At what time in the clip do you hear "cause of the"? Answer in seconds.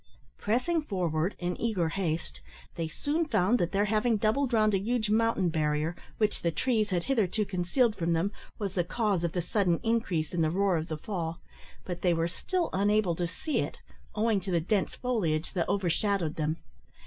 8.83-9.43